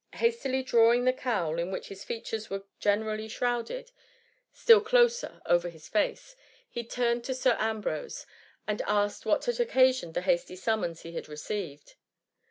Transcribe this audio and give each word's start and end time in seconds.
Hastily 0.15 0.63
draw 0.63 0.91
ing 0.93 1.05
the 1.05 1.13
cowl, 1.13 1.59
in 1.59 1.69
which 1.69 1.89
his 1.89 2.03
features 2.03 2.49
were 2.49 2.63
gene* 2.79 3.03
rally 3.03 3.27
shrouded, 3.27 3.91
still 4.51 4.81
closer 4.81 5.43
over 5.45 5.69
his 5.69 5.87
face, 5.87 6.35
he 6.67 6.83
turned 6.83 7.23
to 7.25 7.35
Sir 7.35 7.55
Ambrose, 7.59 8.25
and 8.65 8.81
asked 8.87 9.27
what 9.27 9.45
had 9.45 9.57
oc^ 9.57 9.69
casioned 9.69 10.15
the 10.15 10.21
hasty 10.23 10.55
summons 10.55 11.03
he 11.03 11.11
had 11.13 11.29
received. 11.29 11.97